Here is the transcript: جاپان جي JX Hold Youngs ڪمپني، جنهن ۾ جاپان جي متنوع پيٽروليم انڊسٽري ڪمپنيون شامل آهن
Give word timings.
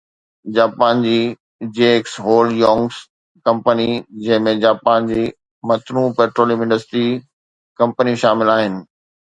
جاپان 0.53 1.01
جي 1.07 1.17
JX 1.79 2.15
Hold 2.27 2.55
Youngs 2.61 2.97
ڪمپني، 3.49 3.87
جنهن 4.25 4.49
۾ 4.49 4.55
جاپان 4.65 5.13
جي 5.13 5.29
متنوع 5.75 6.09
پيٽروليم 6.23 6.67
انڊسٽري 6.69 7.07
ڪمپنيون 7.83 8.23
شامل 8.27 8.55
آهن 8.59 8.85